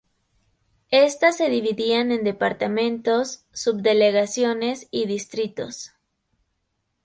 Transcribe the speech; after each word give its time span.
Estas 0.89 1.37
se 1.37 1.51
dividían 1.51 2.11
en 2.11 2.23
departamentos, 2.23 3.45
subdelegaciones 3.51 4.87
y 4.89 5.05
distritos. 5.05 5.91